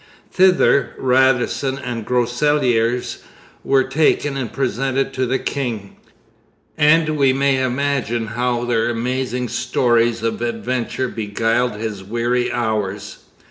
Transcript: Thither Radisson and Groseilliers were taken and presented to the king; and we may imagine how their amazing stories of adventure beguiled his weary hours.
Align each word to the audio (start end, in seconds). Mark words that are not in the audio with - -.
Thither 0.31 0.95
Radisson 0.97 1.77
and 1.77 2.03
Groseilliers 2.07 3.19
were 3.63 3.83
taken 3.83 4.35
and 4.35 4.51
presented 4.51 5.13
to 5.13 5.27
the 5.27 5.37
king; 5.37 5.95
and 6.75 7.09
we 7.17 7.33
may 7.33 7.61
imagine 7.61 8.25
how 8.25 8.65
their 8.65 8.89
amazing 8.89 9.47
stories 9.47 10.23
of 10.23 10.41
adventure 10.41 11.07
beguiled 11.07 11.75
his 11.75 12.03
weary 12.03 12.51
hours. 12.51 13.19